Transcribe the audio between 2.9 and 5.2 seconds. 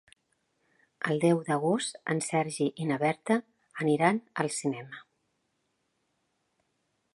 na Berta aniran al cinema.